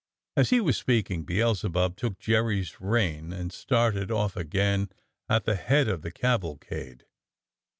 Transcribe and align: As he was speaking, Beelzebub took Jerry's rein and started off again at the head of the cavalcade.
As 0.35 0.49
he 0.49 0.59
was 0.59 0.77
speaking, 0.77 1.25
Beelzebub 1.25 1.95
took 1.95 2.17
Jerry's 2.17 2.81
rein 2.81 3.31
and 3.31 3.53
started 3.53 4.09
off 4.09 4.35
again 4.35 4.89
at 5.29 5.43
the 5.45 5.53
head 5.53 5.87
of 5.87 6.01
the 6.01 6.11
cavalcade. 6.11 7.05